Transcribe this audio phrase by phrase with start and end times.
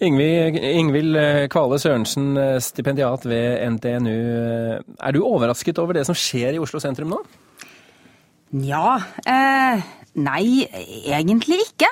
[0.00, 1.16] Ingvild
[1.48, 4.16] Kvale Sørensen, stipendiat ved NTNU.
[5.00, 7.22] Er du overrasket over det som skjer i Oslo sentrum nå?
[8.56, 9.82] Nja, eh,
[10.20, 10.66] nei,
[11.08, 11.88] egentlig ikke.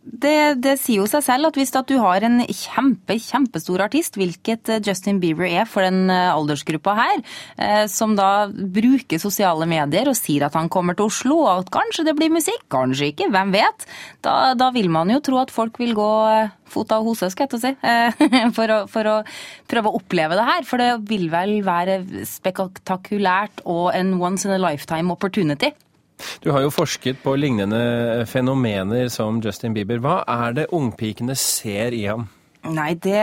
[0.00, 4.16] Det, det, sier jo seg selv at hvis at du har en kjempe, kjempestor artist,
[4.16, 7.20] hvilket eh, Justin Bieber er for den eh, aldersgruppa her,
[7.60, 11.72] eh, som da bruker sosiale medier og sier at han kommer til Oslo, og at
[11.76, 13.84] kanskje det blir musikk, kanskje ikke, hvem vet,
[14.24, 16.08] da, da vil man jo tro at folk vil gå
[16.70, 17.74] fot av hose, skal jeg si,
[18.56, 19.18] for å, for å
[19.68, 20.64] prøve å oppleve det her.
[20.68, 25.74] For det vil vel være spektakulært og en once in a lifetime opportunity.
[26.44, 30.02] Du har jo forsket på lignende fenomener som Justin Bieber.
[30.02, 32.28] Hva er det ungpikene ser i ham?
[32.68, 33.20] Nei, det,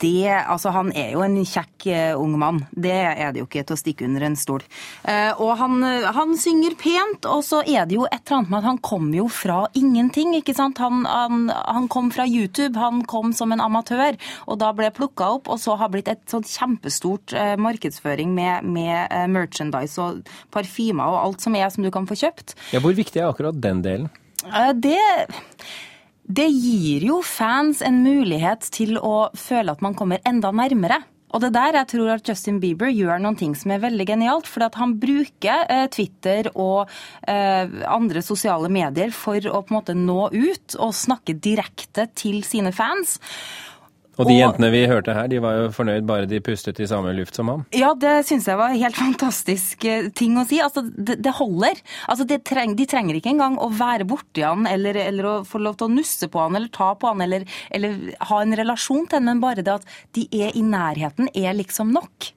[0.00, 2.60] det Altså, han er jo en kjekk uh, ung mann.
[2.70, 4.64] Det er det jo ikke til å stikke under en stol.
[5.06, 5.82] Uh, og han,
[6.14, 9.08] han, synger pent, og så er det jo et eller annet med at han kom
[9.16, 10.80] jo fra ingenting, ikke sant.
[10.82, 15.32] Han, han, han kom fra YouTube, han kom som en amatør, og da ble plukka
[15.38, 21.20] opp, og så har blitt et sånt kjempestort markedsføring med, med merchandise og parfymer og
[21.24, 22.56] alt som er som du kan få kjøpt.
[22.74, 24.10] Ja, Hvor viktig er akkurat den delen?
[24.78, 24.98] Det
[26.28, 31.00] det gir jo fans en mulighet til å føle at man kommer enda nærmere.
[31.28, 34.48] Og det der jeg tror at Justin Bieber gjør noen ting som er veldig genialt.
[34.48, 36.88] For han bruker eh, Twitter og
[37.28, 42.40] eh, andre sosiale medier for å på en måte nå ut og snakke direkte til
[42.48, 43.18] sine fans.
[44.18, 47.12] Og de jentene vi hørte her, de var jo fornøyd bare de pustet i samme
[47.14, 47.64] luft som ham?
[47.76, 50.58] Ja, det syns jeg var helt fantastisk eh, ting å si.
[50.64, 51.78] Altså, det, det holder.
[52.10, 55.62] Altså, det treng, de trenger ikke engang å være borti han eller, eller, å få
[55.62, 59.06] lov til å nusse på han eller ta på han eller, eller ha en relasjon
[59.06, 59.86] til han, men bare det at
[60.18, 62.32] de er i nærheten, er liksom nok.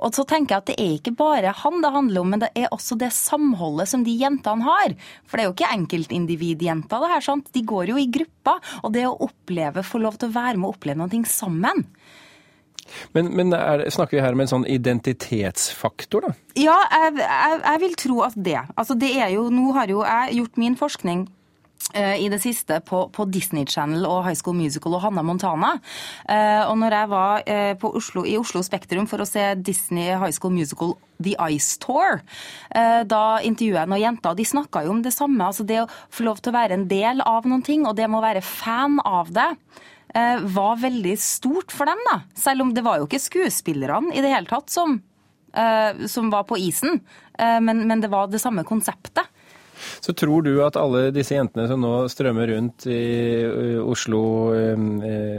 [0.00, 2.50] Og så tenker jeg at det er ikke bare han det handler om, men det
[2.56, 4.96] er også det samholdet som de jentene har.
[5.28, 7.26] For det er jo ikke enkeltindividjenter, det her.
[7.26, 7.52] sant?
[7.54, 8.64] De går jo i grupper.
[8.84, 11.84] Og det å oppleve, få lov til å være med og oppleve noe sammen.
[13.14, 16.32] Men, men er, snakker vi her om en sånn identitetsfaktor, da?
[16.58, 18.58] Ja, jeg, jeg, jeg vil tro at det.
[18.74, 21.28] Altså det er jo, Nå har jo jeg gjort min forskning
[21.90, 25.72] i det siste på, på, Disney Channel og High School Musical og Hanna Montana.
[26.28, 30.34] Eh, og når jeg var eh, Oslo, i Oslo Spektrum for å se Disney High
[30.36, 32.22] School Musical The Ice Tour,
[32.72, 35.44] da intervjuet jeg noen jenter, og de snakka jo om det samme.
[35.44, 38.06] altså Det å få lov til å være en del av noen ting, og det
[38.08, 39.50] med å være fan av det
[40.56, 42.00] var veldig stort for dem.
[42.08, 42.22] da.
[42.32, 44.96] Selv om det var jo ikke skuespillerne i det hele tatt som,
[46.08, 47.02] som var på isen,
[47.36, 49.28] men, men det var det samme konseptet.
[50.00, 53.00] Så tror du at alle disse jentene som nå strømmer rundt i
[53.80, 54.22] Oslo,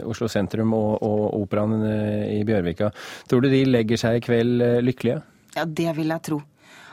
[0.09, 1.83] Oslo sentrum og, og operaen
[2.31, 2.91] i Bjørvika,
[3.29, 5.21] tror du de legger seg i kveld lykkelige?
[5.57, 6.41] Ja, det vil jeg tro.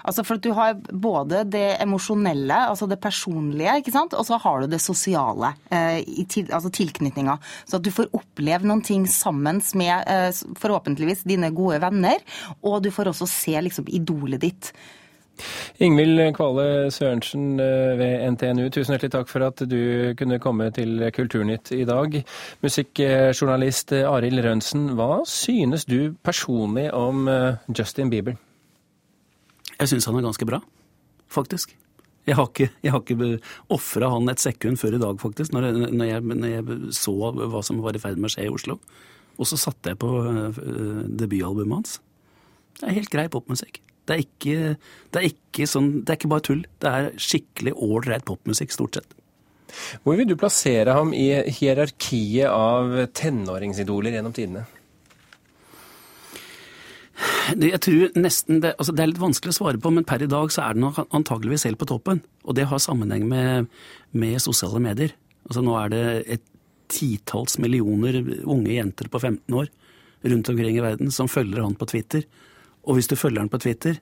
[0.08, 4.14] Altså for at Du har både det emosjonelle, altså det personlige, ikke sant?
[4.16, 5.52] og så har du det sosiale.
[5.70, 7.38] Eh, til, altså tilknytninga.
[7.68, 10.30] Så at du får oppleve noen ting sammen med eh,
[10.60, 12.22] forhåpentligvis dine gode venner.
[12.62, 14.72] Og du får også se liksom idolet ditt.
[15.84, 21.04] Ingvild Kvale Sørensen eh, ved NTNU, tusen hjertelig takk for at du kunne komme til
[21.14, 22.16] Kulturnytt i dag.
[22.64, 28.38] Musikkjournalist Arild Rønsen, hva synes du personlig om eh, Justin Bieber?
[29.78, 30.58] Jeg syns han er ganske bra,
[31.30, 31.76] faktisk.
[32.28, 33.30] Jeg har ikke, jeg ikke
[33.72, 37.62] ofra han et sekund før i dag, faktisk, når når, jeg, når jeg, så hva
[37.64, 38.76] som var i ferd med å skje i Oslo.
[39.38, 40.10] Og så satte jeg på
[41.14, 42.00] debutalbumet hans.
[42.80, 43.80] Det er helt grei popmusikk.
[44.08, 44.74] Det er ikke,
[45.12, 46.64] det er ikke, sånn, det er ikke bare tull.
[46.80, 49.14] Det er skikkelig ålreit popmusikk, stort sett.
[50.02, 54.64] Hvor vil du plassere ham i hierarkiet av tenåringsidoler gjennom tidene?
[57.58, 60.28] Jeg tror nesten det, altså det er litt vanskelig å svare på, men per i
[60.30, 62.20] dag så er den antageligvis helt på toppen.
[62.44, 63.68] Og det har sammenheng med,
[64.12, 65.14] med sosiale medier.
[65.48, 66.04] Altså Nå er det
[66.36, 66.44] et
[66.92, 69.68] titalls millioner unge jenter på 15 år
[70.28, 72.24] rundt omkring i verden som følger han på Twitter.
[72.88, 74.00] Og hvis du følger den på Twitter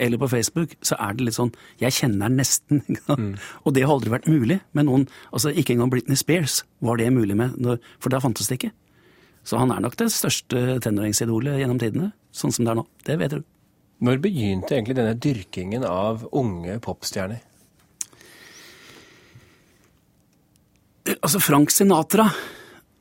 [0.00, 1.50] eller på Facebook, så er det litt sånn
[1.82, 2.84] Jeg kjenner den nesten.
[3.10, 3.34] Mm.
[3.66, 5.08] Og det har aldri vært mulig med noen.
[5.34, 7.56] altså Ikke engang Britney Spears var det mulig med,
[7.98, 8.70] for da fantes det ikke.
[9.44, 12.84] Så han er nok det største tenåringsidolet gjennom tidene, sånn som det er nå.
[13.08, 13.42] Det vet du.
[14.00, 17.42] Når begynte egentlig denne dyrkingen av unge popstjerner?
[21.18, 22.28] Altså, Frank Sinatra,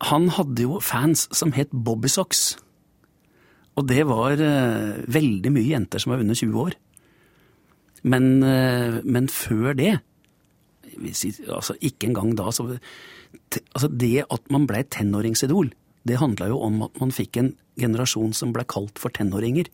[0.09, 2.57] han hadde jo fans som het Bobby Socks.
[3.79, 6.77] Og det var uh, veldig mye jenter som var under 20 år.
[8.03, 9.97] Men, uh, men før det
[11.47, 12.49] altså Ikke engang da.
[12.51, 12.65] Så,
[13.71, 15.69] altså det at man ble tenåringsidol,
[16.03, 19.69] det handla jo om at man fikk en generasjon som ble kalt for tenåringer.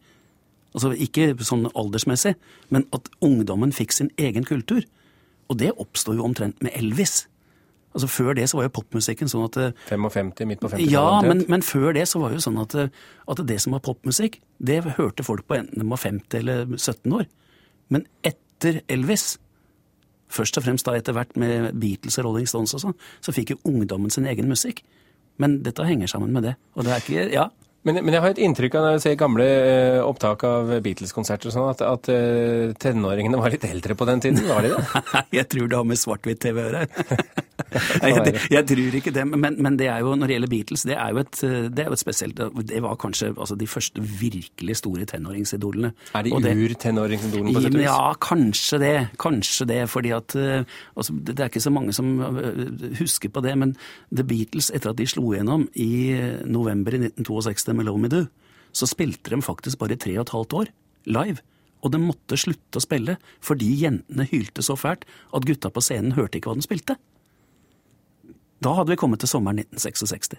[0.75, 2.35] Altså Ikke sånn aldersmessig,
[2.69, 4.83] men at ungdommen fikk sin egen kultur.
[5.49, 7.25] Og det oppsto jo omtrent med Elvis.
[7.95, 9.57] Altså Før det så var jo popmusikken sånn at
[9.87, 13.41] 55, midt på 50-tallet Ja, men, men før det så var jo sånn at, at
[13.47, 17.25] det som var popmusikk, det hørte folk på enten de var 50 eller 17 år.
[17.95, 19.37] Men etter Elvis,
[20.35, 23.55] først og fremst da etter hvert med Beatles og Rolling Stones og sånn, så fikk
[23.55, 24.83] jo ungdommen sin egen musikk.
[25.41, 26.57] Men dette henger sammen med det.
[26.75, 27.51] Og det er ikke Ja.
[27.85, 31.51] Men, men jeg har et inntrykk av når jeg ser gamle eh, opptak av Beatles-konserter
[31.51, 34.41] og sånn, at, at eh, tenåringene var litt eldre på den tiden.
[34.49, 35.03] Var de det?
[35.11, 36.87] Nei, jeg tror det har med svart-hvitt-TV å gjøre.
[37.75, 40.97] Jeg, jeg tror ikke det, men, men det er jo, når det gjelder Beatles, det
[40.97, 41.39] er jo et,
[41.75, 42.39] det er jo et spesielt
[42.69, 45.91] Det var kanskje altså, de første virkelig store tenåringsidolene.
[46.15, 47.87] Er de ur-tenåringsidolene på sett og vis?
[47.87, 48.93] Ja, kanskje det.
[49.21, 49.81] Kanskje det.
[49.91, 53.55] Fordi at eh, altså, Det det er ikke så mange som eh, husker på det,
[53.59, 53.75] men
[54.13, 58.11] The Beatles, etter at de slo gjennom i eh, november i 1962 med Love Me
[58.11, 58.23] Do,
[58.75, 60.71] så spilte de faktisk bare tre og et halvt år
[61.17, 61.43] live.
[61.85, 66.15] Og de måtte slutte å spille fordi jentene hylte så fælt at gutta på scenen
[66.17, 66.97] hørte ikke hva de spilte.
[68.65, 70.35] Da hadde vi kommet til sommeren 1966.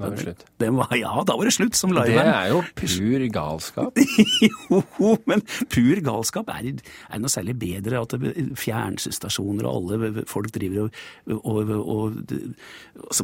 [0.00, 0.42] Da var det slutt.
[0.62, 3.98] Det var, ja, da var det slutt som Det er jo pur galskap.
[5.00, 5.42] Jo, men
[5.72, 6.70] pur galskap er,
[7.12, 11.02] er noe særlig bedre at det- fjernsynsstasjoner og alle folk driver og,
[11.36, 13.20] og, og, og,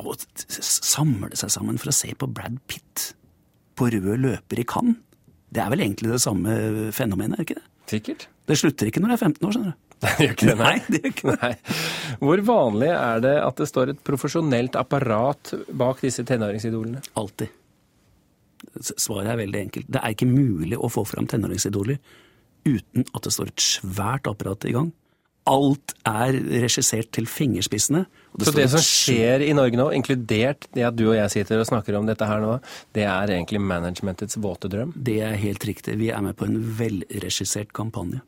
[0.00, 3.10] og samler seg sammen for å se på Brad Pitt
[3.76, 4.96] på rød løper i Cannes.
[5.54, 6.56] Det er vel egentlig det samme
[6.96, 7.68] fenomenet, er ikke det?
[7.90, 8.24] Sikkert.
[8.48, 9.83] Det slutter ikke når du er 15 år, skjønner du.
[10.02, 11.36] Det gjør ikke det, Nei, det gjør ikke det.
[11.42, 11.76] Nei.
[12.20, 17.04] Hvor vanlig er det at det står et profesjonelt apparat bak disse tenåringsidolene?
[17.20, 17.54] Alltid.
[18.80, 19.88] Svaret er veldig enkelt.
[19.92, 22.00] Det er ikke mulig å få fram tenåringsidoler
[22.64, 24.92] uten at det står et svært apparat i gang.
[25.44, 28.06] Alt er regissert til fingerspissene.
[28.32, 31.60] og Så det som skjer i Norge nå, inkludert det at du og jeg sitter
[31.60, 32.54] og snakker om dette her nå,
[32.96, 34.94] det er egentlig managementets våte drøm?
[34.96, 35.98] Det er helt riktig.
[36.00, 38.22] Vi er med på en velregissert kampanje.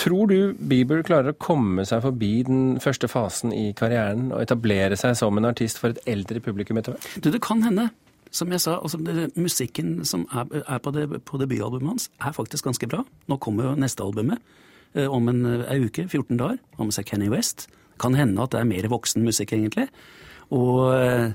[0.00, 4.96] Tror du Bieber klarer å komme seg forbi den første fasen i karrieren og etablere
[4.96, 7.26] seg som en artist for et eldre publikum etter hvert?
[7.26, 7.90] Det kan hende.
[8.32, 9.00] Som jeg sa, altså
[9.34, 13.02] musikken som er, er på, det, på debutalbumet hans, er faktisk ganske bra.
[13.28, 14.38] Nå kommer jo neste albumet
[14.94, 17.66] eh, om en en uke, 14 dager, har med seg Kenny West.
[18.00, 19.88] Kan hende at det er mer voksen musikk, egentlig.
[20.54, 21.34] Og eh,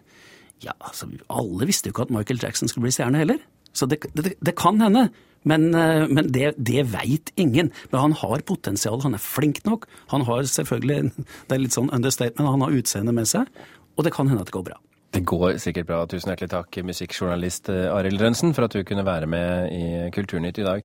[0.63, 3.43] ja, altså, alle visste jo ikke at Michael Jackson skulle bli stjerne heller.
[3.75, 5.09] Så det, det, det kan hende.
[5.45, 7.71] Men, eh, men det, det veit ingen.
[7.91, 9.85] Men han har potensial, han er flink nok.
[10.13, 13.63] Han har selvfølgelig, det er litt sånn understatement, han har utseendet med seg.
[13.95, 14.81] Og det kan hende at det går bra.
[15.15, 16.01] Det går sikkert bra.
[16.11, 20.59] Tusen hjertelig takk, musikkjournalist eh, Arild Rønsen, for at du kunne være med i Kulturnytt
[20.59, 20.83] i dag.